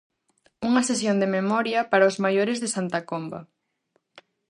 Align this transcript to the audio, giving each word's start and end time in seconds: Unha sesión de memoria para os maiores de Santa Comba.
Unha 0.67 0.85
sesión 0.89 1.15
de 1.19 1.31
memoria 1.37 1.79
para 1.91 2.09
os 2.11 2.19
maiores 2.23 2.57
de 2.63 2.69
Santa 2.75 2.99
Comba. 3.09 3.39